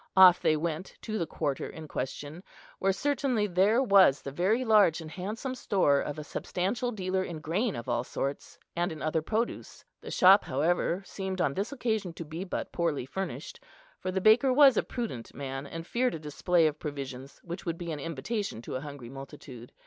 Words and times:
Off 0.17 0.41
they 0.41 0.57
went 0.57 0.95
to 0.99 1.19
the 1.19 1.27
quarter 1.27 1.69
in 1.69 1.87
question, 1.87 2.41
where 2.79 2.91
certainly 2.91 3.45
there 3.45 3.83
was 3.83 4.23
the 4.23 4.31
very 4.31 4.65
large 4.65 4.99
and 4.99 5.11
handsome 5.11 5.53
store 5.53 5.99
of 5.99 6.17
a 6.17 6.23
substantial 6.23 6.91
dealer 6.91 7.23
in 7.23 7.37
grain 7.39 7.75
of 7.75 7.87
all 7.87 8.03
sorts, 8.03 8.57
and 8.75 8.91
in 8.91 9.03
other 9.03 9.21
produce. 9.21 9.85
The 10.01 10.09
shop, 10.09 10.43
however, 10.45 11.03
seemed 11.05 11.39
on 11.39 11.53
this 11.53 11.71
occasion 11.71 12.13
to 12.13 12.25
be 12.25 12.43
but 12.43 12.71
poorly 12.71 13.05
furnished; 13.05 13.59
for 13.99 14.09
the 14.09 14.19
baker 14.21 14.51
was 14.51 14.75
a 14.75 14.81
prudent 14.81 15.35
man, 15.35 15.67
and 15.67 15.85
feared 15.85 16.15
a 16.15 16.19
display 16.19 16.65
of 16.65 16.79
provisions 16.79 17.39
which 17.43 17.67
would 17.67 17.77
be 17.77 17.91
an 17.91 17.99
invitation 17.99 18.63
to 18.63 18.77
a 18.77 18.81
hungry 18.81 19.11
multitude. 19.11 19.71